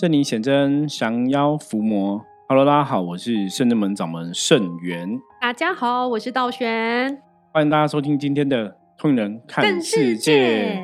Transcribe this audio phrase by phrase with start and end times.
[0.00, 2.24] 圣灵显真，降妖伏魔。
[2.48, 5.20] Hello，大家好，我是圣真门掌门圣元。
[5.40, 7.20] 大家好，我是道玄。
[7.52, 10.76] 欢迎大家收听今天的《通人看世界》。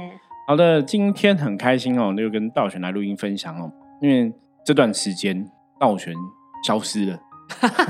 [0.49, 3.71] 好的，今天很开心哦，又跟道玄来录音分享哦。
[4.03, 4.33] 因为
[4.65, 6.13] 这段时间道玄
[6.67, 7.21] 消失了，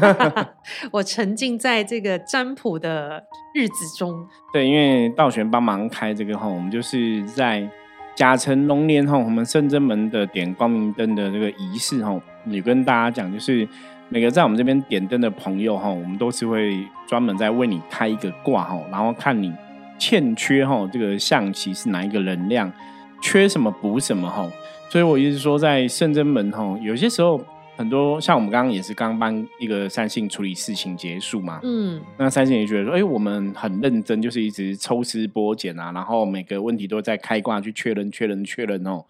[0.93, 4.13] 我沉浸在这个占卜的日子中。
[4.53, 7.67] 对，因为道玄帮忙开这个哈，我们就是在。
[8.15, 13.67] 甲辰龙年哈，我们圣真门的点光明灯的这个仪式哈，也跟大家讲，就是
[14.09, 19.53] 每个在我们这边点灯的朋友哈，我们都是会专门在为你开一个卦哈，然后看你
[19.99, 22.73] 欠缺哈这个象棋是哪一个能量，
[23.21, 24.49] 缺什么补什么哈，
[24.89, 27.45] 所以我一直说，在圣真门哈，有些时候。
[27.77, 39.05] 很多像我们刚刚也是刚帮一个三性处理事情结束嘛，嗯，那三性也觉得说，哎，我们很认真，就是一直抽丝剥茧啊，然后每个问题都在开挂去确认、确认、确认哦。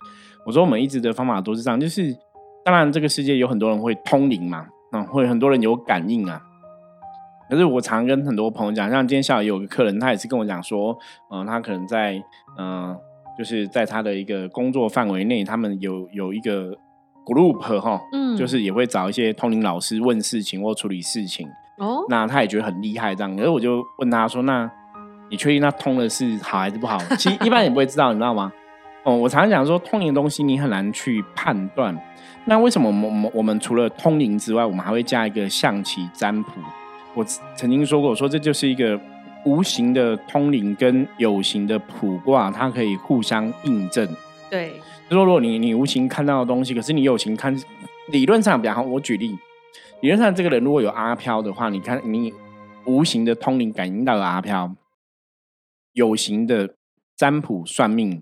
[0.47, 2.17] 我说我们一直的方法都是这样，就是
[2.65, 6.41] 当然这个世界有很多人会通灵嘛，啊，会很多人有感应啊。
[7.51, 10.99] 可是我常跟很多朋友讲，像今天下午有个客人，他也是跟我讲说，
[11.31, 12.19] 嗯，他可能在
[12.59, 12.97] 嗯，
[13.37, 16.75] 就是在他的一个工作范围内，他们有有一个。
[17.25, 22.05] Group 哈，嗯，就是也会找一些通灵老师问事情或处理事情哦。
[22.09, 24.71] 那他也觉得很厉害这样，可是我就问他说：“那
[25.31, 28.53] 你确定他通的是好还是不好？”其实一般也不会知道，你知道吗？
[29.05, 31.95] 哦，我常常讲说，通灵的东西你很难去判断。
[32.47, 36.51] 那为什么我们我们除了通灵之外，我们还会加一个象棋占卜？
[37.15, 37.25] 我
[37.57, 38.99] 曾经说过，说这就是一个
[39.45, 44.09] 无形的通灵跟有形的卜卦，它可以互相印证。
[44.51, 44.75] 对。
[45.15, 47.57] 就说，如果你你无形看到的东西，可是你有形看，
[48.09, 48.83] 理论上比较好。
[48.83, 49.39] 我举例，
[50.01, 52.35] 理论上这个人如果有阿飘的话，你看你
[52.85, 54.75] 无形的通灵感应到了阿飘，
[55.93, 56.75] 有形的
[57.17, 58.21] 占卜算命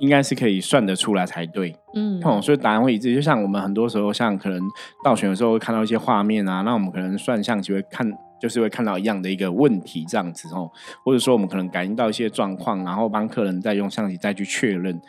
[0.00, 1.74] 应该是可以算得出来才对。
[1.94, 3.14] 嗯，哦，所以答案会一致。
[3.14, 4.60] 就像我们很多时候，像可能
[5.02, 8.06] 倒选的时候会看到一些画面啊，那我们可能算象就会看，
[8.38, 10.70] 就是会看到一样的一个问题这样子哦，
[11.02, 15.00] 或者说我们可能感应到一些状况，然后帮客人再用象棋再去确认。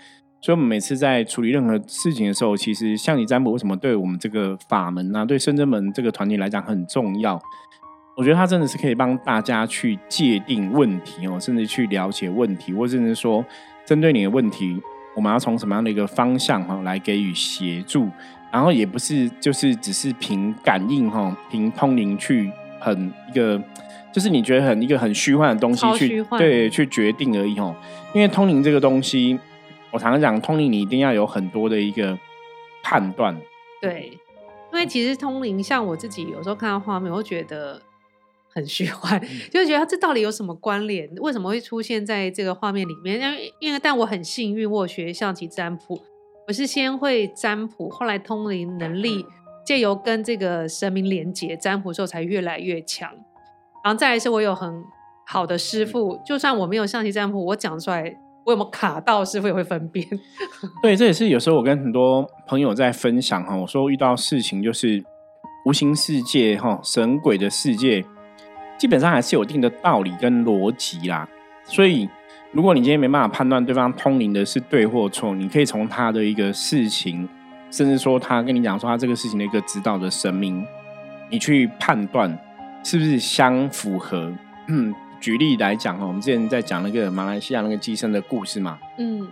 [0.41, 7.37] 所以，我们每次在处理任何事情的时候，其实象棋占卜为什么对我们这个法门啊，对深圳门这个团体来讲很重要？
[8.15, 13.43] 我觉得它真的是可以帮大家去界定问题哦，甚至去了解问题，或甚至说
[13.85, 14.81] 针对你的问题，
[15.13, 18.09] 我们要从什么样的一个方向哈来给予协助，
[18.49, 23.61] 然后也不是就是只是凭感应哈，凭通灵去很一个，
[24.13, 27.75] 就是你觉得很一个很虚幻的东西去对去决定而已哦，
[28.13, 29.37] 因为通灵这个东西。
[29.91, 32.17] 我常常讲，通灵你一定要有很多的一个
[32.83, 33.35] 判断。
[33.81, 34.11] 对，
[34.71, 37.81] 因为其实通灵，像我自己有时候看到画面，我会觉得
[38.53, 39.19] 很虚幻，
[39.49, 41.09] 就觉得这到底有什么关联？
[41.15, 43.19] 为什么会出现在这个画面里面？
[43.19, 45.99] 因为因为但我很幸运，我学象棋占卜，
[46.47, 49.25] 我是先会占卜，后来通灵能力
[49.65, 53.09] 借由跟这个神明连接占卜之后，才越来越强。
[53.83, 54.83] 然后再来是我有很
[55.25, 58.19] 好的师傅，就算我没有象棋占卜，我讲出来。
[58.45, 59.23] 我有没有卡到？
[59.23, 60.05] 师傅也会分辨。
[60.81, 63.55] 对，这也是有时候我跟很多朋友在分享哈。
[63.55, 65.03] 我说遇到事情就是
[65.65, 68.03] 无形世界哈，神鬼的世界，
[68.77, 71.27] 基本上还是有一定的道理跟逻辑啦。
[71.65, 72.09] 所以，
[72.51, 77.29] 如果你今天没办法判断对方通灵的是对或错，你可以从他的一个事情，
[77.69, 80.65] 甚至说他跟你讲说他这个事情的一个指导的神明，
[81.29, 82.35] 你去判断
[82.83, 84.31] 是不是相符合。
[84.67, 88.79] 嗯举例来讲哈，我们之前在讲那个马来西亚那个寄生的故事嘛。
[88.97, 89.27] 嗯，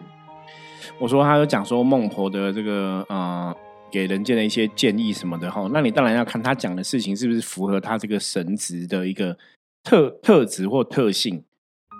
[0.99, 3.55] 我说他有讲说孟婆的这个呃，
[3.91, 5.67] 给人间的一些建议什么的哈。
[5.71, 9.37] 那你当然要看他讲的事情是不是符合他这个神职的一个
[9.83, 11.43] 特特质或特性，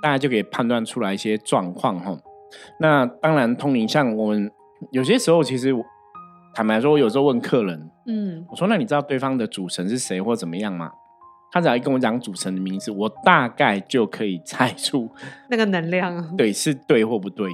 [0.02, 2.18] 大家就可以判断出来一些状况哈。
[2.80, 4.52] 那当然，通灵像我们
[4.92, 5.74] 有些时候，其实
[6.54, 10.92] 坦白说，我有时候问客人，嗯，我说那你知道对方的主神是谁或怎么样吗？
[11.52, 15.10] 他只要一跟我讲主神的名字，我大概就可以猜出
[15.50, 17.50] 那个能量，对，是对或不对。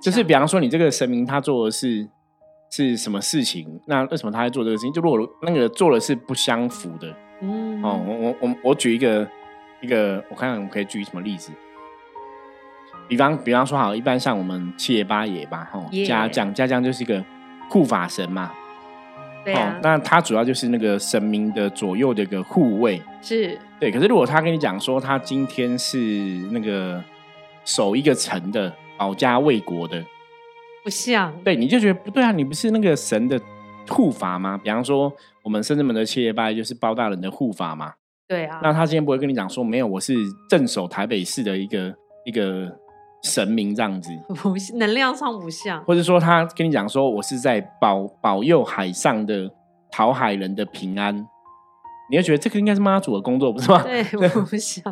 [0.00, 2.08] 就是比方说，你这个神明他做的是
[2.70, 3.80] 是什么事情？
[3.86, 4.92] 那为什么他在做这个事情？
[4.92, 9.28] 就如果那个做的是不相符的，嗯，哦，我我我我举一个
[9.82, 11.52] 一个，我看看我们可以举什么例子。
[13.08, 17.22] 比方比方说，好，一般像我们七爷八爷吧，哦，家将家将就是一个
[17.68, 18.50] 护法神嘛。
[19.46, 23.90] 哦，那他主要就是那个神明的左右的一个护卫，是对。
[23.90, 25.98] 可是如果他跟你讲说他今天是
[26.52, 27.02] 那个
[27.64, 30.04] 守一个城的、保家卫国的，
[30.84, 33.40] 不像，对，你就觉得不对啊，你不是那个神的
[33.88, 34.58] 护法吗？
[34.62, 35.12] 比方说
[35.42, 37.94] 我们深圳门的七爷八就是包大人的护法嘛，
[38.28, 38.60] 对啊。
[38.62, 40.14] 那他今天不会跟你讲说没有，我是
[40.48, 42.72] 镇守台北市的一个一个
[43.22, 49.50] 神明这样子，不能量上不像，或者说他跟你讲说，我是在保保佑海上的
[49.90, 51.14] 讨海人的平安，
[52.10, 53.82] 你会觉得这个应该是妈祖的工作，不是吗？
[53.82, 54.02] 对，
[54.42, 54.82] 不像，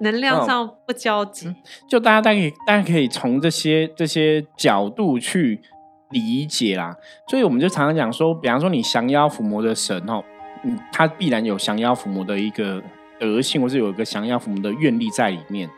[0.00, 1.52] 能量上不交集。
[1.88, 5.60] 就大家大家可以大家可以从这些这些角度去
[6.10, 6.96] 理解啦。
[7.28, 10.22] 所以我们就常常讲说，比方说你降妖伏魔的神哦，
[10.62, 12.80] 嗯，他必然有降妖伏魔的一个
[13.18, 15.68] 德性，或是有一个降妖伏魔的愿力在里面。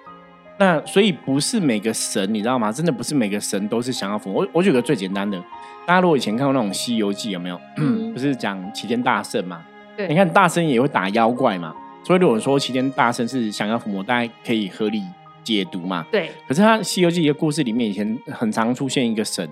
[0.58, 2.72] 那所以不是每个神，你知道吗？
[2.72, 4.42] 真的不是每个神都是降妖伏魔。
[4.42, 5.38] 我我举个最简单的，
[5.84, 7.60] 大家如果以前看过那种《西游记》，有没有？
[8.12, 9.62] 不是讲齐天大圣嘛？
[9.96, 11.74] 对，你看大圣也会打妖怪嘛。
[12.04, 15.02] 所以如果说齐天大圣是降妖伏魔，大家可以合理
[15.44, 16.06] 解读嘛。
[16.10, 16.30] 对。
[16.48, 19.46] 可是他《西游记》一个故事里面，以前很常出现一个神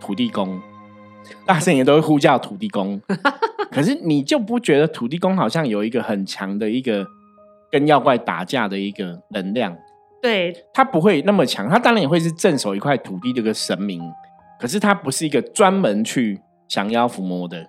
[0.00, 0.60] 土地公，
[1.44, 3.00] 大圣也都会呼叫土地公。
[3.70, 7.06] 可是你就不觉得土地公好像有一个很强的一个
[7.70, 9.76] 跟妖怪打架的一个能量？
[10.22, 14.02] 对他不会那么强，他当然也会是镇守一块土地这个神明，
[14.58, 17.68] 可是他不是一个专门去降妖伏魔的。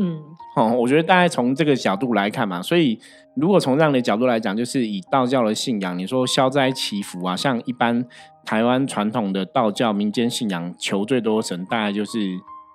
[0.00, 0.20] 嗯，
[0.54, 3.00] 哦，我觉得大概从这个角度来看嘛，所以
[3.34, 8.04] 如果从这样的角度来讲，就是以道教的信仰，你说消灾祈福啊，像一般
[8.44, 12.20] 台湾传统的道教民间信仰，求最多神，大概就是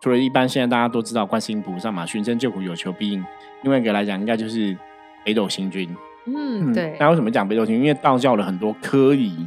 [0.02, 3.24] 除了一般现在大家都知道观世音菩萨嘛，寻声救苦有求必应，
[3.62, 4.78] 另外一个来讲，应该就是
[5.24, 5.88] 北斗星君。
[6.26, 6.96] 嗯，对。
[7.00, 7.76] 那为什么讲北斗星？
[7.76, 9.46] 因为道教的很多科仪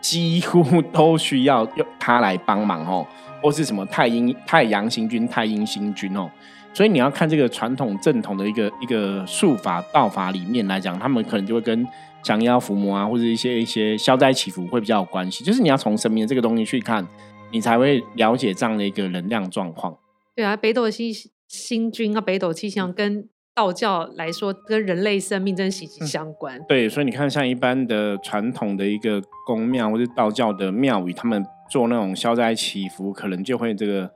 [0.00, 3.06] 几乎都需要用它来帮忙哦，
[3.42, 6.30] 或是什么太阴、太阳星君、太阴星君哦。
[6.72, 11.86] 所以你要看这个传统正统的一个一个术法道法里面来讲，他们可能就会跟
[12.22, 15.42] 降妖伏魔啊，或者一些一些消灾祈福会比较有关系。
[15.42, 17.06] 就是你要从神明的这个东西去看，
[17.50, 19.96] 你才会了解这样的一个能量状况。
[20.36, 21.12] 对啊，北斗星
[21.48, 23.28] 星君啊，北斗七星跟。
[23.54, 26.60] 道教来说，跟人类生命真息息相关。
[26.68, 34.10] 对，所以你看，像一般的传统的一个宫庙或者道教的庙宇，他们做那种消灾祈福，可能就会这个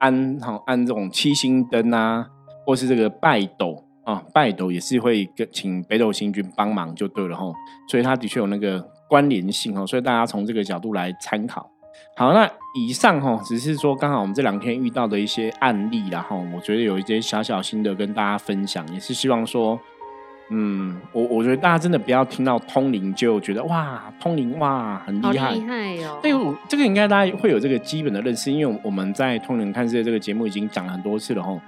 [0.00, 2.26] 安好安这种七星灯啊，
[2.66, 7.44] 或是这个拜斗啊，拜斗也是会跟请北斗星君帮忙就对了哈。
[7.88, 11.70] 所以它的确有那个关联性哦，所以大家从这个角度来参考。
[12.16, 19.80] 好，那以上哈，只是说刚好我们这两天遇到的一些案例，然后我觉得有一些小小心得跟大家分享，也是希望说，
[20.50, 26.18] 嗯，我我觉得大家真的不要听到通灵就觉得哇，通灵哇很厉害，厉害哦。
[26.22, 26.32] 对，
[26.68, 31.58] 这个应该大家会有这个基本的认识，因为我们在通灵看世界这个节目已经讲了很多次了哈。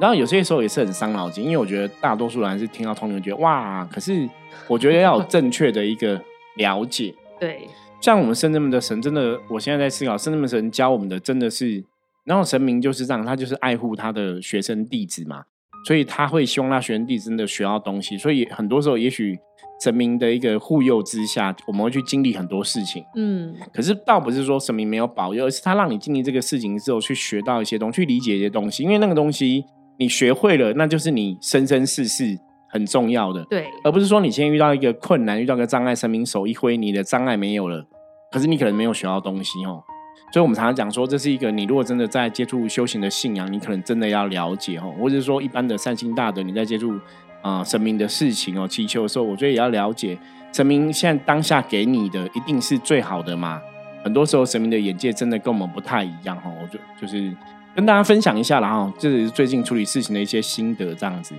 [0.00, 4.26] 然后有些时候也是很伤脑筋，因为我觉得大多数人是听到通灵觉得哇，可是
[4.66, 6.18] 我觉得要有正确的一个
[6.54, 7.68] 了解， 对。
[8.02, 11.84] 像我们圣人们的神，真的，我现在在思考，圣人们神教我们的真的是，
[12.24, 15.44] 然后神明就是这样，他就是爱护他的学生弟子嘛，
[15.86, 19.38] 所以他会希望他学生弟子真的学到东西，所以很多时候，也许
[19.80, 29.64] 神明的一个护佑之下，我们会去经历很多事情，嗯，可是倒不是说神明没有保佑，而是他让你经历这个事情之后，去学到一些东西，去理解一些东西，因为那个东西
[30.00, 32.36] 你学会了，那就是你生生世世
[32.68, 37.86] 很重要的，对，而不是说你现在遇到一个困难，遇到个障碍，神明手一挥，你的障碍没有了。
[38.32, 39.84] 可是你可能没有学到东西哦，
[40.32, 46.98] 所以我们常常讲说，这是一个你如果真的在接触修行的信仰，你可能真的要了解哦，或者是说一般的善心大德，你在接触
[47.42, 50.18] 啊神明的事情哦祈求的时候，我觉得也要了解
[50.52, 53.60] 神明现在当下给你的一定是最好的嘛。
[54.02, 57.30] 很多时候神明的眼界真的跟我们不太一样哦，我就就是
[57.74, 61.34] 跟大家分享一下了哈，这是最近处理事情的一些心得这样子。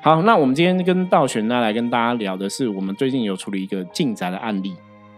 [0.00, 4.74] 好，那我们今天跟道玄呢来跟大家聊的是，我们最近有处理一个进宅的案例。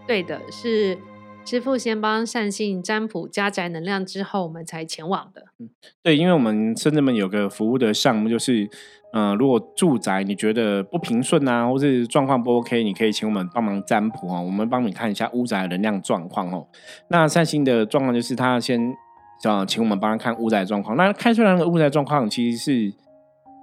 [0.07, 0.97] 对的，是。
[1.45, 5.45] 师傅先帮善信占卜加宅能量之后，我们才前往的。
[6.03, 8.69] 对，因为我们深圳们有个服务的项目，就是，
[9.13, 16.67] 嗯，如果住宅你觉得不平顺啊，或是状况不 OK，你可以请我们帮忙占卜哦，我们帮你看一下屋宅的能量状况哦。
[17.07, 18.93] 那善信的状况就是，他先
[19.41, 20.95] 叫请我们帮他看屋宅状况。
[20.95, 22.93] 那看出来那个屋宅状况其实是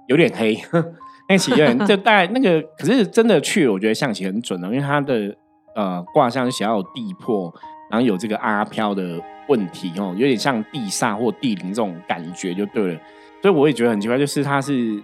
[0.09, 0.57] 有点黑，
[1.29, 5.33] 那起源就大概那个，可是真的去，我觉得象棋很准的，因为他的
[5.77, 7.53] 呃卦象想要有地破。
[7.89, 9.17] 然后有这个阿飘的
[9.47, 12.99] 问题哦，有点像地煞或地灵这种感觉就对了，
[13.41, 15.01] 所以我也觉得很奇怪，就是它是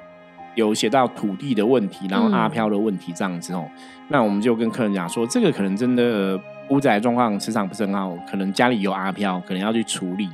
[0.55, 3.65] 有写到土地的问题，然后阿飘的问题这样子哦。
[4.09, 6.37] 那我们就跟客人讲说，这个可能真的
[6.71, 10.27] 屋宅状况磁场不是很好，可能家里有阿飘，可能要去处理。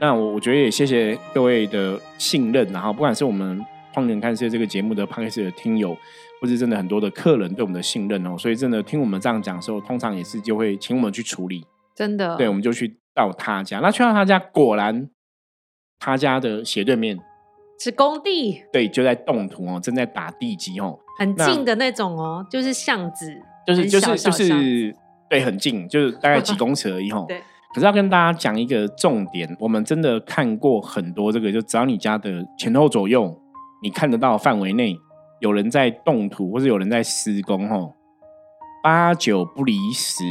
[0.00, 3.56] 那我我觉得也谢谢各位的信任，然后不管是我们
[3.92, 5.96] 《荒人看世界》这个节目的 p 开始的听友，
[6.40, 11.64] 或是真的很多的客人对我们的信任哦，所以真的听我们这样讲的时候，通常也是就会请我们去处理。
[11.94, 13.80] 真的，对，我们就去到他家。
[13.80, 15.08] 那去到他家，果然
[15.98, 17.18] 他家的斜对面
[17.78, 24.96] 是工地，对，就在动土哦，正在打地基哦，很近的那种哦，就是巷子，就是就是就是，
[25.28, 27.26] 对，很近，就是大概几公尺而已吼。
[27.28, 27.42] 对。
[27.74, 33.34] 可是要跟大家讲一个重点，我们真的看过很多这个，就只要你家的前后左右，
[33.82, 34.96] 你看得到范围内
[35.40, 37.94] 有人在动土或者有人在施工吼，
[38.82, 40.24] 八九不离十，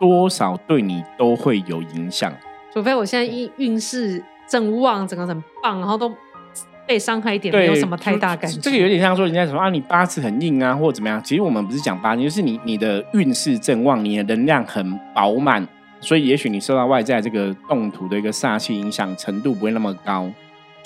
[0.00, 2.32] 多少对你都会有影响。
[2.72, 6.12] 除非我现在运运势正旺，整个很棒，然后都
[6.86, 8.60] 被伤害一点，没有什么太大感觉。
[8.60, 11.22] 这个有点像说人家说啊，你八字很硬啊，或者怎么样。
[11.22, 15.66] 其实我们不是讲八字，就是你你的运势正旺，你的能量很饱满。
[16.00, 20.30] 所以，也许你受到外在这个动土的一个煞气影响程度不会那么高，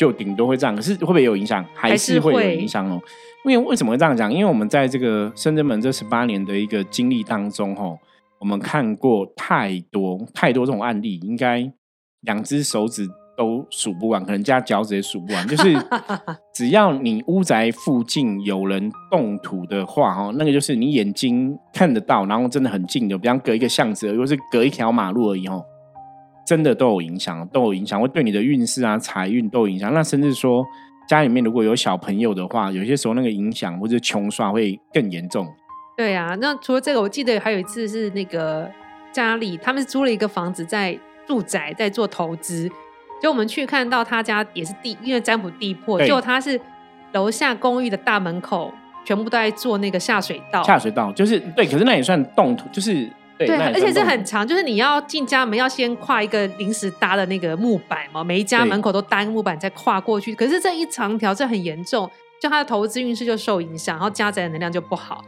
[0.03, 0.75] 就顶多会这样。
[0.75, 1.65] 可是会不会有影响？
[1.75, 3.01] 还是会有影响哦。
[3.45, 4.33] 因为为什么会这样讲？
[4.33, 7.99] 因为我们在这个深圳门这十八年的一个经历当中，哦，
[8.41, 11.73] 我们看过太多太多这种案例，应该
[12.23, 13.09] 两只手指。
[13.35, 15.49] 都数不完，可能加脚趾也数不完。
[15.49, 15.75] 就是
[16.55, 25.59] 只要你屋宅附近有人动土的话，哈，那个就是你眼睛看得到，然后真的很近的，比方隔一个巷子，或是隔一条马路而已，哈，
[26.53, 29.91] 真的都有影响，都有影响，会对你的运势啊、财运都有影响。
[29.95, 30.63] 那甚至说
[31.09, 35.49] 家里面如果有小朋友的话，有些时候那个影响或者穷刷会更严重。
[35.97, 38.71] 对啊，那除了这个，我记得还有一次是那个
[39.13, 42.71] 家里他们租了一个房子在住宅，在做投资。
[43.23, 46.61] 就我们去看到他家也是地，因为占卜地破，结果他是
[47.13, 48.71] 楼下公寓的大门口
[49.07, 50.63] 全部都在做那个下水道。
[50.65, 60.35] 下水道就是对，可是那也算动土，就是对，而且这很长，就是你要进家门要先跨一个临时搭的那个木板嘛，每一家门口都搭一个木板再跨过去。
[60.35, 62.09] 可是这一长条这很严重，
[62.41, 65.25] 就他的投资运势就受影响，然后加载的能量就不好。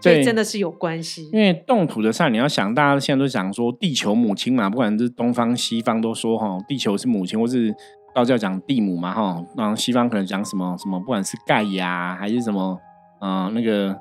[0.00, 7.74] 所以真的是有关系，因为动土的上，你要想，大家现在都讲说地球母亲嘛，不管是东方西方都说哈，地球是母亲，或是
[8.14, 12.78] 道教讲地母嘛哈，然后西方可能讲什么什么，不管是盖亚还是什么，
[13.20, 13.98] 嗯，那个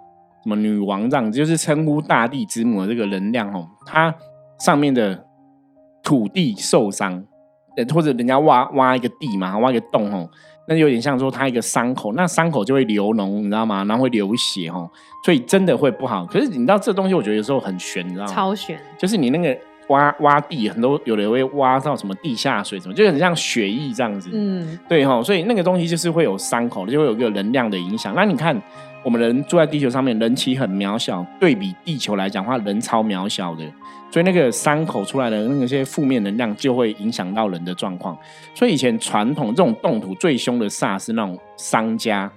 [0.47, 4.15] 什么女王这样，就是称呼大地之母的这个能量哦，它
[4.61, 5.25] 上面的
[6.01, 7.21] 土地受伤，
[7.93, 10.29] 或者人家挖挖一个地嘛，挖一个洞哦。
[10.69, 13.83] 那有点像说它一个伤口，那伤口就会流脓，你知道吗？
[13.83, 14.89] 然后会流血哦，
[15.25, 16.25] 所以真的会不好。
[16.25, 18.31] 可是你知道这东西，我觉得有时候很悬，你知道吗？
[18.31, 19.57] 超悬，就是你那个
[19.89, 24.29] 挖挖地，很多有的会挖到什么地下水，什么就很像血液这样子。
[24.31, 28.13] 嗯，对哈，所以那个东西就是会有伤口，就会有一个能量的影响。
[28.15, 28.61] 那你看，
[29.07, 33.63] 我们人住在地球上面，人体很渺小，对比地球来讲话，人超渺小的。
[34.11, 38.17] 所以那个伤口出来的那些负面能量就会影响到人的状况。
[38.53, 42.29] 所以以前传统这种动土最凶的煞是那种商家，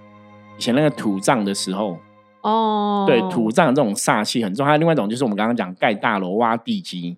[0.57, 1.99] 以前那个土葬的时候，
[2.43, 4.65] 哦，对，土葬这种煞气很重。
[4.65, 7.17] 还有另外一种就是我们刚刚讲盖大楼挖地基，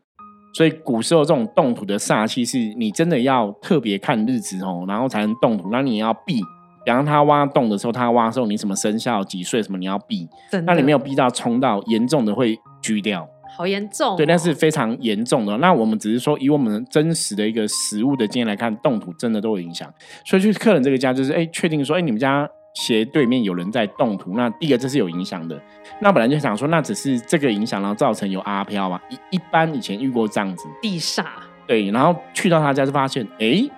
[0.55, 5.69] 所以古时候这种动土的煞气是你真的要特别看日子哦，然后才能动土。
[5.71, 6.41] 那你要避，
[6.85, 10.29] 比方他挖洞的时候，他挖的时候你什么生肖几岁什么你要避，
[10.65, 13.29] 那你没有避到冲到严重的会锯掉。
[13.55, 15.55] 好严重，对，那是非常严重的。
[15.59, 19.93] 那我们只是说，以我们真实的一个实物的经验来看，动土真的都有影响。
[20.25, 25.61] 所以去客人这个家，就是哎，确定说，哎，你们家斜对面有人在动土，那第一个这是有影响的。
[26.01, 28.99] 那本来就想说，那只是这个影响，然后造成有阿飘嘛。
[29.11, 31.27] 一一般以前遇过这样子地煞，
[31.67, 33.69] 对，然后去到他家就发现，哎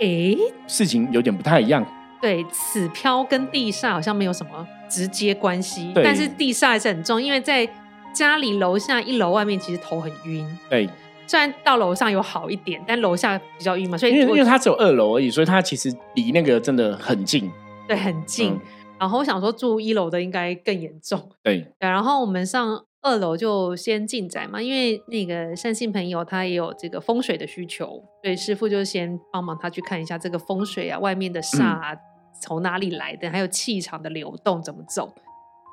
[0.00, 0.36] 哎，
[0.66, 1.86] 事情有点不太一样。
[2.20, 7.68] 对，此飘跟地煞好像没有什么直接关系，但是地煞还是很重，因为在。
[8.12, 10.90] 家里楼下一楼外面其实头很晕，对。
[11.28, 17.48] 虽然到楼上有好一点，但楼下比较晕嘛，所以因为因为它只有二楼而已，所以它其实离那个真的很近，
[17.86, 18.58] 对，很近。
[18.98, 21.60] 然后我想说住一楼的应该更严重，对。
[21.78, 31.96] 对，然后我们上二楼就先进宅嘛，因为那个善信朋友他也有这个风水的需求，所以师傅就先帮忙他去看一下这个风水啊，外面的煞
[32.40, 35.14] 从哪里来的，还有气场的流动怎么走。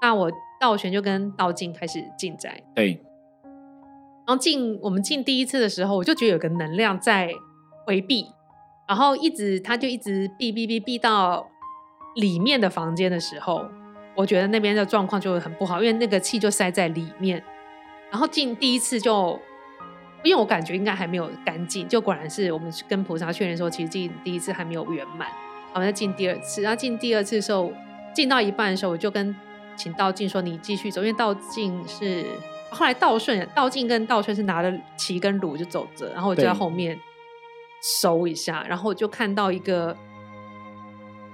[0.02, 3.02] 那我道玄就跟道静开始进宅，对。
[4.28, 7.32] 然后进我们进第一次的时候，我就觉得有个能量在
[7.86, 8.28] 回避，
[8.88, 11.50] 然后一直他就一直避避避避到
[12.16, 13.66] 里面的房间的时候，
[14.16, 17.42] 我觉得那边的状况就很不好，因为那个气就塞在里面。
[18.12, 19.40] 然后进第一次就，
[20.24, 25.30] 因为我感觉应该还没有干净，就果然是我们跟菩萨确认说，其实进第一次还没有圆满，
[25.78, 26.62] 然后再进第二次。
[26.62, 27.72] 然后进第二次的时候，
[28.14, 29.36] 进到一半的时候，我就跟
[29.76, 32.26] 请道静说：“你继续走，因为道静是
[32.72, 37.00] 后来道顺，道静跟道顺是拿着旗跟弩就走着，然后我就在后面
[38.02, 39.96] 收一下，然后我就看到一个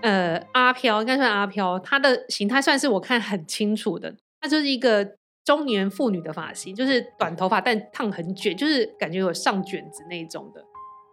[0.01, 10.61] 呃阿飘，应该算阿飘，她的形态算是我看很清楚的，她就是一个中年妇女的发型，就是短头发但烫很卷，就是感觉有上卷子那种的。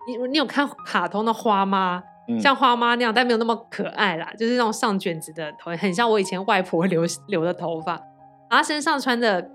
[0.09, 2.03] 你你有看卡通的花吗？”
[2.41, 8.01] 像花妈那样，但没有那么可爱啦，就是那种上卷子的头，很像我以前外婆留 留的头发。
[8.51, 9.49] 然后身上穿的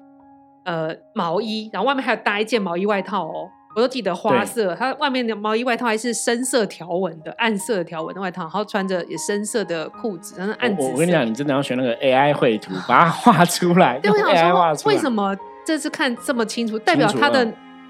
[0.64, 3.50] 呃毛衣，然后外面还有搭一件毛衣外套哦。
[3.76, 10.90] 我都记得花色，它外面的毛衣外套还是深色条纹的，暗色条纹的外套，然后穿着也深色的裤子，然后暗紫。
[10.94, 14.00] 我跟你讲，你真的要学那个 AI 绘图，把它画出来。
[14.00, 16.80] 对，我想说，为什么这次看这么清楚？
[16.80, 17.46] 代表它的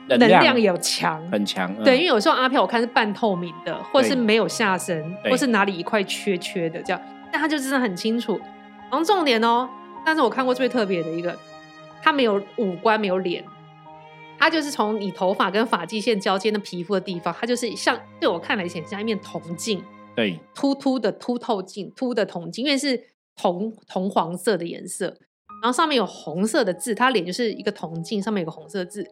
[0.07, 1.73] 能量有强，很强。
[1.83, 8.39] 对，因为有时候阿飘我看是半透明的，或是没有下身，或是哪里一块缺缺的这样，但他就真的很清楚。
[8.89, 9.67] 然后重点哦，
[10.05, 11.37] 但是我看过最特别的一个，
[12.01, 13.43] 他没有五官，没有脸。
[14.37, 19.81] 他就是从你头发跟发际线交接的皮肤的地方，它就是像对我看来显像一面铜镜，
[20.13, 23.01] 对，凸凸的凸透镜，凸的铜镜，因为是
[23.35, 25.05] 铜铜黄色的颜色，
[25.63, 29.07] 然后上面有红色的字，他脸就是一个铜镜，上面有个红色字。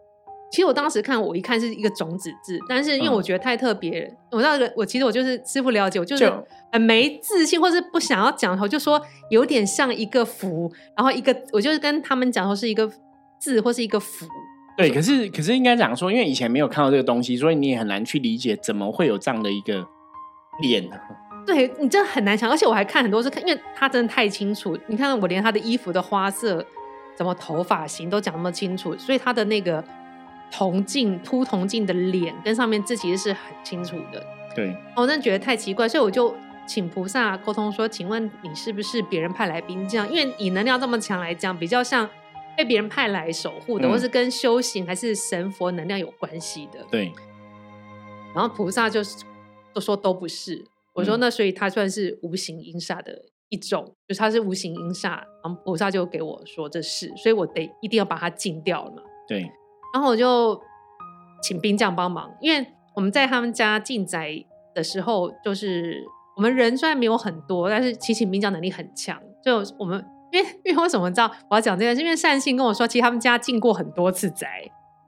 [0.53, 6.31] 其实我当时看，我一看是一个种子字，但是因为我觉得太特别，我那个我其实我就是师傅了解，我就是
[6.72, 12.88] 很没自信，或是不想要讲，头就说有点像一个符，然后一个我就是跟他们讲说是一个
[13.39, 14.27] 字或是一个符。
[14.77, 19.83] 对，可是可是应该讲说，因为以前没有看到这个东西，所以你也很难去理解怎么会有这样的一个
[20.62, 20.88] 脸。
[21.48, 24.77] 对你真的很难想，而且我还看很多次，看，因为他真的太清楚。
[24.86, 26.63] 你看我连他的衣服的花色、
[27.15, 29.83] 怎么头发型都讲那么清楚，所以他的那个
[30.53, 34.25] 铜镜凸铜镜的脸跟上面字其实是很清楚的。
[34.55, 36.33] 对，我真的觉得太奇怪，所以我就
[36.67, 40.07] 请菩萨沟通说：“请问你是不是别人派来兵将？
[40.12, 42.10] 因为你能量这么强来讲，比较像。”
[42.55, 46.86] 被别人派来守护的，或是跟修行还是神佛能量有关系的。
[46.91, 47.12] 对。
[48.36, 49.25] 然后菩萨就是
[49.74, 50.63] 都说都不是。
[50.93, 53.19] 我说那所以他算是无形阴煞的
[53.50, 55.10] 一种，就是他是无形阴煞。
[55.43, 59.03] 然后菩萨就给我说这是，所以我得一定要把它禁掉了。
[59.27, 59.51] 对。
[59.93, 60.59] 然后我就
[61.41, 66.03] 请兵将帮忙，因为我们在他们家进宅的时候，就是
[66.35, 70.03] 我们人虽然没有很多，但是祈请兵将能力很强，就我们。
[70.33, 71.93] 因为因为为什么知道我要讲这个？
[71.93, 74.63] 是因为善信跟我说，其实他们家进过很多次宅，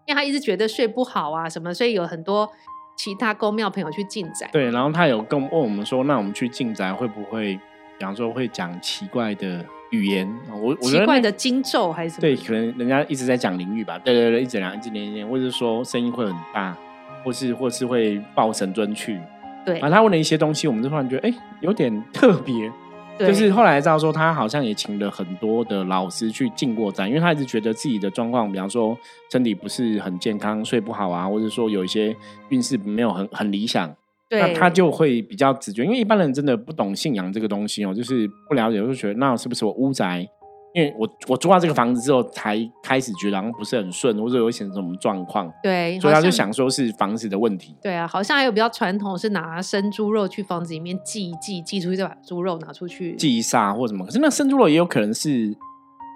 [0.05, 2.47] 因为他一直觉得睡不好啊什么，所以有很多
[2.95, 4.47] 其他公庙朋友去进宅。
[4.53, 7.55] 对，然后他有跟问我们说，那我们去进宅会不会，
[7.97, 10.27] 比方说会讲奇怪的语言？
[10.51, 12.21] 我奇怪的经咒还是什么？
[12.21, 13.99] 对，可能人家一直在讲灵语吧。
[13.99, 16.75] 对对对，一直讲，一直念念，或者说声音会很大，
[17.23, 19.19] 或是或是会抱神尊去。
[19.65, 22.71] 对，然后他问了一些东西，我们就突然觉得，哎，有点特别。
[23.17, 28.97] 就是后来知道说，他好像也请了很多的老师去进过站，因为他一直觉得自己的状况，比方说
[29.31, 32.13] 身体不是很健康，睡不好啊，或者说有一些
[32.49, 33.89] 运势没有很很理想，
[34.31, 40.27] 那他就会比较直觉，因为一般人真的不懂信仰这个东西哦，就是不了解，就觉得那是不是我屋宅？
[40.73, 45.49] 因为我我租到这个房子之后，才开始觉得好像不是很顺，或者有一些什么状况。
[45.63, 47.73] 对，所以他就想说是房子的问题。
[47.81, 54.03] 对啊，好像还有比较传统是拿生猪肉去房子里面祭一祭，祭出去再把猪肉拿出去祭杀或什么。
[54.05, 55.55] 可是那生猪肉也有可能是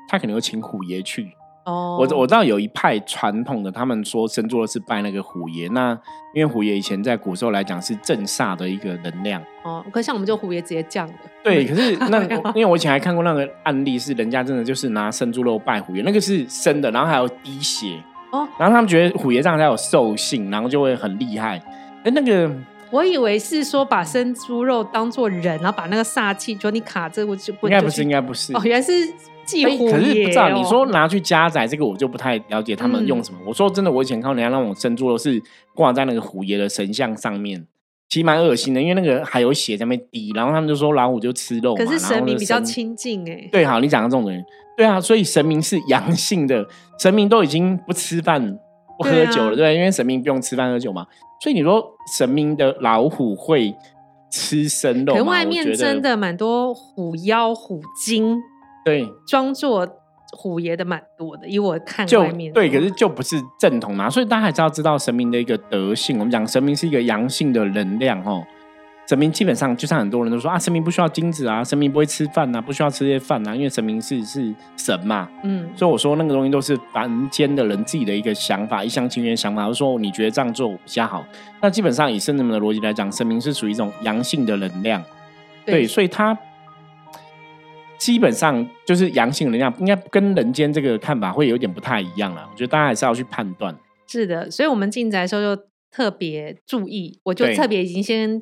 [0.10, 1.32] 他可能会请虎爷去。
[1.66, 5.68] 我我知道有一派传统的，他们说生猪肉是拜那个虎爷。
[5.70, 5.92] 那
[6.34, 9.40] 因为虎爷以前在古时候来讲是镇煞的一个能量。
[9.64, 11.14] 哦，可像我们就虎爷直接降了。
[11.44, 12.24] 对，可是 那
[12.56, 18.02] 因为我以前还看过那个案例，是人家真的就是拿生猪肉拜虎爷，那个是生的，然后还有滴血。
[18.32, 18.48] 哦。
[18.58, 21.62] 然后他们觉得虎爷这样才有兽性，然后就会很厉害。
[22.04, 22.52] 哎，那个
[22.90, 28.54] 我以为是说把生猪肉当做人，然后把那个煞气，就你卡这，我就不应该不是，应该不是。
[28.56, 28.92] 哦，原来是。
[29.90, 33.40] 可是不知道你说拿去加载这个，我就不太了解他们用什么。
[33.46, 35.42] 我说真的，我以前看人家那种生猪肉是
[35.76, 37.66] 挂在那个虎爷的神像上面，
[38.10, 40.32] 其实蛮恶心的，因为那个还有血在那边滴。
[40.36, 43.48] 然后他们就说老虎就吃肉，可是神明比较亲近哎。
[43.52, 44.44] 对，好，你讲的这种人，
[44.78, 46.68] 对啊，所以神明是阳性的，
[47.00, 48.58] 神明都已经不吃饭
[48.98, 51.06] 不喝酒了，对，因为神明不用吃饭喝酒嘛。
[51.42, 51.84] 所以你说
[52.18, 53.74] 神明的老虎会
[54.30, 55.16] 吃生肉？
[55.16, 58.42] 可外面真的蛮多虎妖虎精。
[58.86, 59.88] 对，装作
[60.32, 66.18] 虎爷的蛮多的，以我看外面对，可是就不是正统嘛，所以大家还是要知道神明的一个德性。
[66.20, 68.44] 我们讲神明是一个阳性的能量哦，
[69.08, 75.28] 神明基本上就像很多人都说啊，神明不需要金子啊，神明不会吃饭啊，不需要吃这些饭啊，因为神明是是神嘛。
[75.44, 81.26] 嗯，所以我说那个东西都是凡间的人自己的一个想法，一厢情愿想法，就说你觉得这样做比较好。
[81.60, 85.04] 那基本上以圣人们的逻辑来讲，神明是属于一种阳性的能量，
[85.66, 86.38] 对，所以他。
[88.00, 92.48] 基本上就是阳性能量，应该跟人间这个看法会有点不太一样了。
[92.50, 93.78] 我觉得大家还是要去判断。
[94.08, 98.42] 是的，所以我们进宅的时候就特别注意，我就特别已经先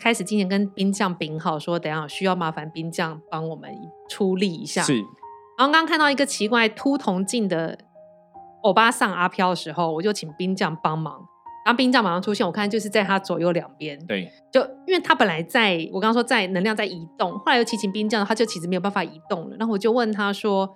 [0.00, 3.70] 开始今年跟兵将禀好，说等下需要麻烦兵将帮我们
[4.10, 4.82] 出力一下。
[4.82, 4.94] 是。
[5.56, 7.78] 然后刚刚看到一个奇怪秃铜镜的
[8.62, 11.24] 欧巴上阿飘的时候，我就请兵将帮忙。
[11.66, 13.98] 然后冰杖马上出现，我看就是在他左右两边。
[14.06, 19.56] 对，就因为他本来在我刚刚说在能量在移动，后来又提醒兵将，他就其实没有办法移动了。
[19.58, 20.72] 然后我就问他说：“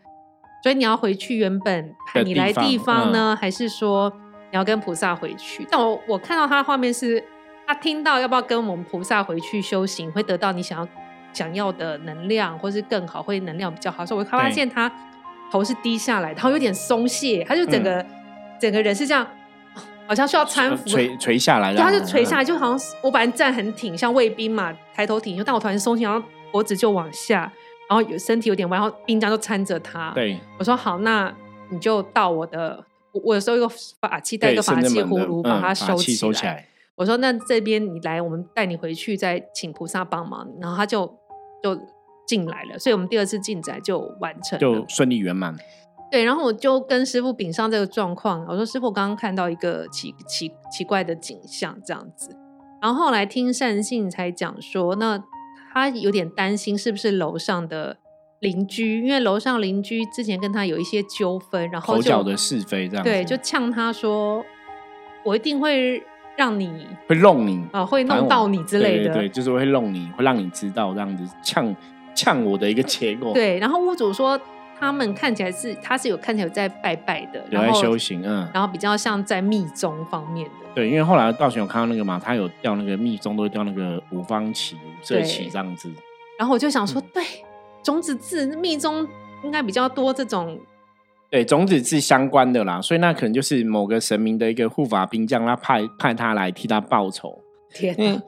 [0.65, 4.13] 所以你要回去原本派你来地地方方呢，还是说
[4.51, 5.65] 你要跟菩萨回去？
[5.71, 7.23] 但我我看到他的画面是，
[7.69, 10.89] 他听到要不要跟我们菩萨回去修行，会得到你想要
[11.33, 14.05] 想要的能量，或是更好，会能量比较好。
[14.05, 14.91] 所以我发现他
[15.53, 18.07] 头是低下来，然后有点松懈，他就整嗯个、
[18.61, 19.25] 整个人是这样，
[20.11, 20.89] 好像需要搀扶。
[20.89, 27.43] 垂垂下来，对，他就垂下来，就好像我本来站很挺，像卫兵嘛，抬头挺胸，但我突然松懈，然后脖子就往下，
[27.89, 30.11] 然后有身体有点弯，然后兵将就搀着他。
[30.13, 31.33] 对我说好，那
[31.71, 36.33] 你就到我的，我我有时候一个法器带一对，个法器葫芦，把嗯它收起来。
[36.33, 40.45] 起来，我说那这边你来，我们带你回去，再请菩萨帮忙。
[40.61, 41.07] 然后他就
[41.63, 41.79] 就
[42.27, 44.59] 进来了，所以我们第二次进宅就完成了。
[44.59, 45.57] 就顺利圆满。
[46.11, 52.37] 对，然后我就跟师傅禀上这个状况，我说师傅，我刚刚看到一个奇奇奇怪的景象，这样子。
[52.83, 55.23] 然后后来听善信才讲说，那
[55.73, 57.99] 他有点担心是不是楼上的
[58.41, 64.45] 邻居，因为楼上邻居之前跟他有一些纠纷，然后就口角的是非这样子，对，就呛他说，
[65.23, 66.03] 我一定会
[66.37, 69.05] 让你会弄你啊、会弄到你之类的。
[69.05, 71.77] 对对对，就是会弄你，会让你知道这样子呛
[72.15, 74.41] 呛我的一个结果。，对然后屋主说
[74.81, 80.53] 他们看起来是他是有看起来有在拜拜的，有在修行，嗯，然后比较像在密宗方面的。
[80.75, 85.93] 对，因为后来道玄有看到那个嘛，他有掉那个密宗都会掉那个五方旗、五色旗对这样子。
[86.39, 87.23] 然后我就想说，嗯对，
[87.83, 89.07] 种子字密宗
[89.45, 90.59] 应该比较多这种，
[91.29, 97.39] 对，种子是相关的啦，所以那可能就是某个神明的一个护法兵将，他派派他来替他报仇。
[97.75, 98.23] 天哪，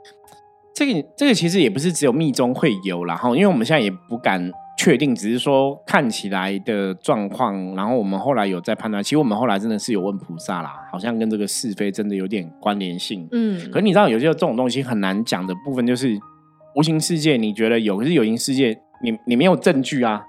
[0.74, 13.28] 这个这个其实也不是只有密宗会有啦，哈，因为我们现在也不敢确定，只是说看起来的状况，然后我们后来有在判断，其实我们后来真的是有问菩萨啦，好像跟这个是非真的有点关联性。
[13.30, 16.18] 嗯，可你知道，有些这种东西很难讲的部分，就是
[16.74, 20.20] 无形世界你觉得有，可是有形世界你你没有证据啊，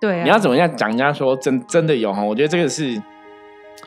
[0.00, 2.22] 对啊，你要怎么样讲人家说真真的有哈？
[2.22, 3.02] 我觉得这个是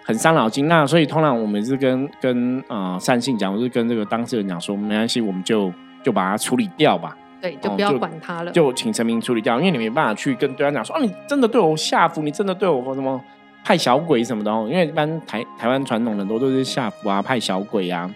[0.03, 0.67] 很伤脑筋。
[0.67, 5.71] 那所以通常我们是跟跟呃善信讲，或是跟这个当事人讲说，没关系，我们就
[6.03, 13.19] 就把它处理掉吧，对，就不要管他了，就请陈明处理掉，因为你没办法去跟对方讲说，哦，你真的对我下符，你真的对我什么
[13.63, 14.67] 派小鬼什么的哦。
[14.69, 18.13] 因为一般台台湾传统很多都是下符啊、派小鬼啊，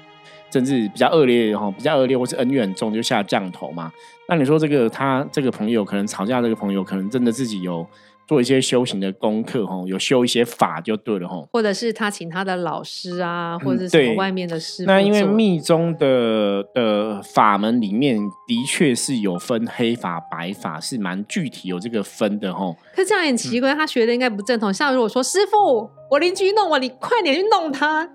[0.52, 3.92] 甚至比较恶劣哈，比较恶劣或是恩怨很重就下降头嘛。
[4.28, 7.86] 那你说这个他这个朋友可能吵架，这个朋友可能真的自己有
[8.28, 11.44] 做一些修行的功课哈，有修一些法就对了哈。
[11.52, 22.74] 或者是他请他的老师啊，或嗯者是外面的师傅那因为密宗的的法门里面的确是有分黑法、白法，是蛮具体有这个分的哈。
[22.96, 24.74] 可是这样很奇怪，他学的应该不正统。
[24.74, 28.08] 像如果说师傅，我邻居弄我，你快点去弄他，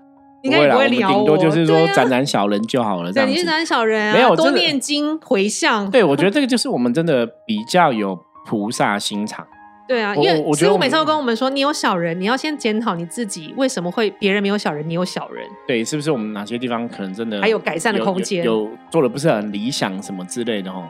[0.43, 3.33] 应该也不会聊顶多就是说斩斩小人就好了，这对，样子。
[3.33, 5.89] 你是胆小人啊，没有多念经回向。
[5.91, 9.45] 对，我觉得这个就是我们真的比较有菩萨心肠。
[9.89, 15.43] 对啊，因为师傅每次都跟我们说，你有小人，你要先检讨你自己，为什么会别人没有小人，你有小人？
[15.67, 20.83] 对，是不是我们哪些地方可能真的还有改善的空间有有做的不是很理想什么之类的哦。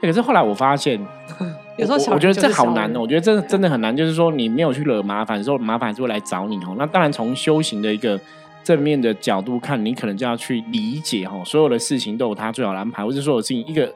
[0.00, 0.98] 可是后来我发现，
[1.38, 6.74] 我有时候我觉得这好难哦，我觉得这真的很难，就是说你没有去惹麻烦的时候，麻烦还是会来找你哦。
[6.78, 8.18] 那当然从修行的一个
[8.64, 13.92] 正面的角度看，你可能就要去理解哈，所有的事情都有它最好的安排，或者所有事情一个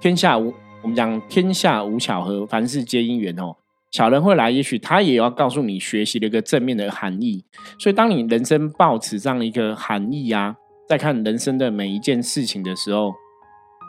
[0.00, 3.54] 天下无我们讲天下无巧合，凡事皆因缘哦。
[3.90, 7.44] 小人会来，也许他也要告诉你学习的一个正面的含义。
[7.78, 10.54] 所以，当你人生抱持这样一个含义啊，
[10.88, 13.12] 在看人生的每一件事情的时候，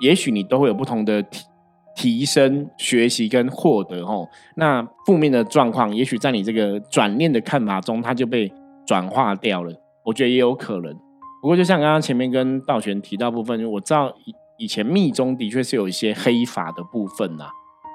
[0.01, 1.43] 也许你都会有不同的提
[1.95, 4.27] 提升、学习跟获得哦。
[4.55, 8.51] 那负面的状况，也许在你这个转念的看法中，它就被
[8.87, 9.71] 转化掉了。
[10.03, 10.91] 我觉得也有可能。
[11.41, 14.33] 不过，就像刚刚前面跟道玄提到部分，我知道以
[14.65, 17.45] 以前密宗的确是有一些黑法的部分呐、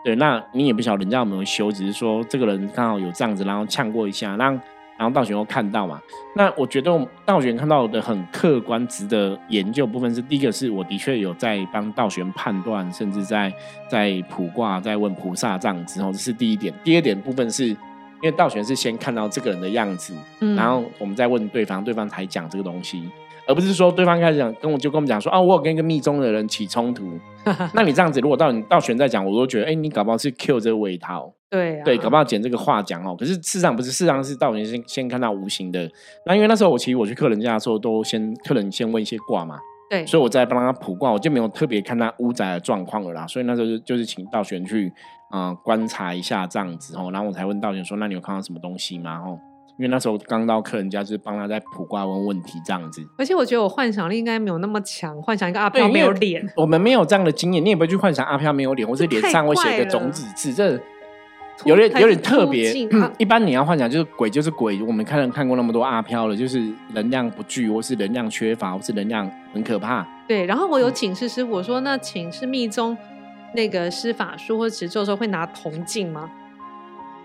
[0.07, 4.53] 对，那你也不晓得人家有没有修，只是说这个人刚好有这样子，然后呛过一下，让
[4.97, 6.01] 然后道玄又看到嘛。
[6.37, 13.53] 那我觉得道玄看到的很客观、值得研究的部分是，第一个是我的确有在帮道玄判断，甚至在
[13.91, 16.73] 在卜卦、在问菩萨这样子哦，这是第一点。
[16.85, 17.77] 第二点部分是因
[18.23, 23.11] 为道玄是先看到这个人的样子，嗯然后我们再问对方，对方才讲这个东西。
[23.47, 27.07] 而不是说对方开始讲跟我就跟我们讲说啊，我有跟一个密宗的人起冲突，
[27.75, 33.17] 那你这样子，如果到你到玄在讲，我都觉得，哎、你搞不好是 Q 这个尾套，对啊，对，搞不好捡这个话讲哦。
[33.19, 35.89] 可是事实上不是，事实上是道玄先先看到无形的。
[36.25, 43.27] 那因为那时候我其实我去客人家的时候，都先客人先问一些卦嘛，对，所以我在帮他卜卦，我就没有特别看他屋宅的状况了啦。
[43.27, 44.93] 所以那时候就就是请道玄去
[45.31, 49.23] 啊、呃观察一下这样子哦，然后我才问道玄说，那你有看到什么东西吗？
[49.25, 49.39] 哦，
[49.79, 53.07] 因为那时候刚到客人家，就是帮他在卜卦问问题这样子。
[53.19, 60.81] 而且我觉得我幻想力应该没有那么强，幻想一个阿对飘没有脸，我们没有这样的经验，你也不会去幻想阿飘没有脸，或是脸上会写个种子字，这
[61.65, 62.73] 有点有点特别。
[63.19, 70.07] 一般你要幻想就是鬼就是鬼，我们看人看过那么多阿飘了，就是能量不具，或是能量缺乏，或是能量很可怕。
[70.27, 72.97] 对，然后我有请示师傅，我说那请示密宗
[73.55, 76.31] 那个施法术或持咒的时候会拿铜镜吗？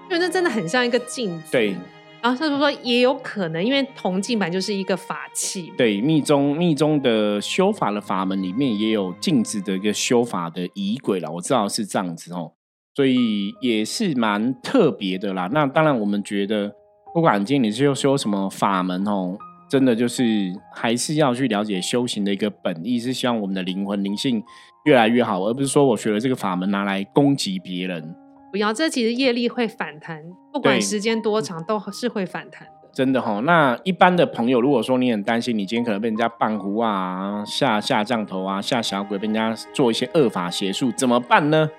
[0.09, 1.43] 因为那真的很像一个镜子。
[1.49, 1.75] 对。
[2.21, 5.73] 然后师傅说也有可能，因为铜镜本就是一个法器。
[5.75, 12.51] 对，密宗密宗的修法的法门里面也有镜子的一个修法的仪轨了，我知道是这样子哦，
[12.95, 15.49] 所以也是蛮特别的啦。
[15.51, 16.71] 那当然，我们觉得
[17.13, 19.35] 不管今天你是要修什么法门哦，
[19.67, 24.43] 真的就是还是要去了解修行的一个本意，是希望我们的灵魂灵性
[24.85, 28.15] 越来越好，而不是说我学了这个法门拿来攻击别人。
[28.51, 32.73] 不要，这其实业力会反弹，不管对时间多长都是会反弹的。
[32.91, 41.69] 真的哈、那一般的朋友，如果说你很担心，你今天可能被人家棒胡啊、下下降头啊、下小鬼，被人家做一些恶法邪术，怎么办呢？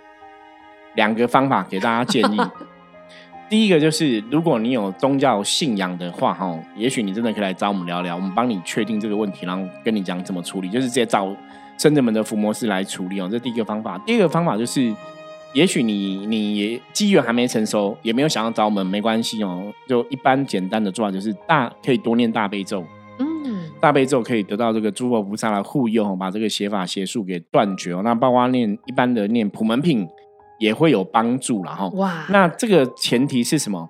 [0.94, 2.40] 两个方法给大家建议。
[3.50, 11.30] 第一个就是，如果你有宗教信仰的话，哈，也许你真的可以来找我们聊聊，我们帮你确定这个问题，然后跟你讲怎么处理，就是直接找
[11.76, 13.28] 圣者们的伏魔师来处理哦。
[13.30, 13.98] 这第一个方法。
[14.06, 14.90] 第二个方法就是，
[15.54, 19.72] 也许你你也机缘还没成熟，也没有想要找我们，没关系哦。
[19.86, 22.82] 就一般简单的做法就是大可以多念大悲咒，
[23.18, 28.00] 嗯，大悲咒可以得到这个诸佛菩萨的护佑哦，把这个邪法邪术给断绝哦。
[28.02, 30.08] 那包括念一般的念普门品
[30.58, 31.86] 也会有帮助了哈。
[31.94, 33.86] 哇，那这个前提是什么？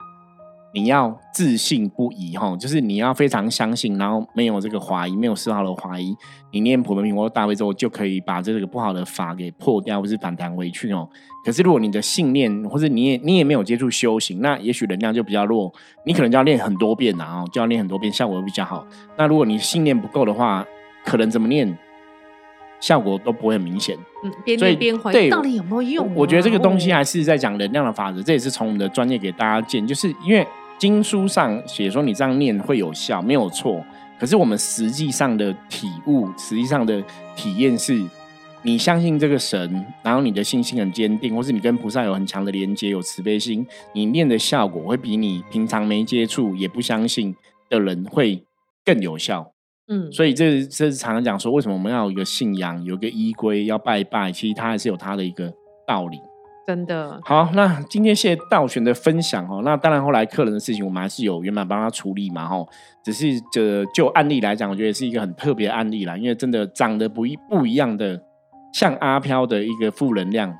[0.74, 6.16] 你要自信不疑哈，就是你要非常相信，然后没有这个怀疑，没有丝毫的怀疑，
[6.50, 11.06] 你念普门品或大悲咒就可以把这个不好的法给破掉，或是反弹回去哦。
[11.44, 15.70] 可是如果你的信念，或者你也你也没有接触修行，那也许能量就比较弱，
[16.06, 18.86] 你可能就要练很多遍呐哦，就要练很多遍，效果会比较好。
[19.18, 20.66] 那如果你信念不够的话，
[21.04, 21.76] 可能怎么念，
[22.80, 23.94] 效果都不会很明显。
[24.24, 30.46] 嗯，边念边怀疑，到底有没有用啊、我觉得这个东西哦还是在讲能量的法则，这也是从我们的专业给大家建，就是因为
[30.82, 33.80] 经书上写说你这样念会有效，没有错。
[34.18, 37.00] 可是我们实际上的体悟，实际上的
[37.36, 38.04] 体验是，
[38.62, 47.32] 你相信这个神，然后你的信心很坚定，或是你跟菩萨有很强的连接，有慈悲心，你念的效果会比你平常没接触也不相信
[47.70, 48.42] 的人会
[48.84, 49.52] 更有效。
[49.86, 55.54] 嗯，所以这这是常常讲说，为什么我们要有一个信仰，有一个依归，要拜拜，其实它还是有它的一个
[55.86, 56.18] 道理。
[56.64, 59.62] 真的好，那今天谢谢道玄的分享哦。
[59.64, 62.68] 那当然后来客人的事情，我们还是有圆满帮他处理嘛吼。
[63.02, 68.20] 只是这就案例来讲，我觉得是一个很特别的案例啦，因为真的长得不一不一样的，
[68.72, 70.56] 像阿飘的一个负能量，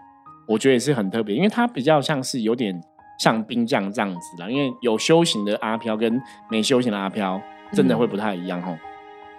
[0.48, 2.78] 我觉得也是很特别，因为它比较像是有点
[3.20, 4.50] 像兵将这样子啦。
[4.50, 7.40] 因为有修行的阿飘跟没修行的阿飘，
[7.72, 8.76] 真的会不太一样吼。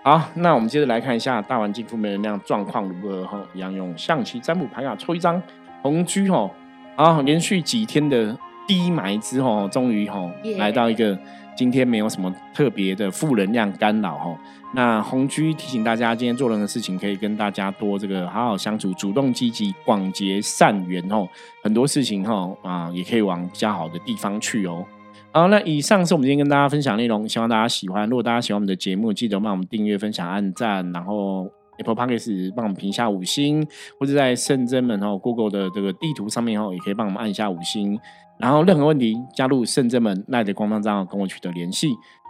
[0.01, 5.41] 好，那我们接着来看一下大环境负面能量状况如何哈，一样用象棋占卜牌卡抽一张
[5.83, 6.49] 红居哦，
[6.95, 11.15] 啊，连续几天的低埋之后，终于哈 Yeah 来到一个
[11.55, 14.35] 今天没有什么特别的负能量干扰哈。
[14.73, 21.27] 那红居提醒大家，今天做任何事情可以跟大家多这个好好相处，主动积极，广结善缘哦。
[21.61, 24.83] 很多事情哈啊，也可以往比较好的地方去哦。
[25.31, 28.09] 好，那以上是我们今天跟大家分享的内容，希望大家喜欢。
[28.09, 33.65] 如果大家喜欢我们的节目，记得帮我们订阅、分享、按赞，然后 Apple p o c k e t 帮我们评下五星，
[33.99, 37.99] 或者在圣真门哦 Google 的这个地图上面哦，也可以帮我们按一下五星。
[38.39, 41.89] 然后任何问题，加入圣真门赖的官方账号跟我取得联系。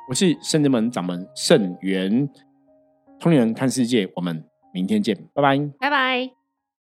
[0.09, 2.29] 我是圣真门掌门圣元，
[3.19, 5.57] 通灵人看世界，我们明天见，拜拜。
[5.79, 6.42] 拜拜。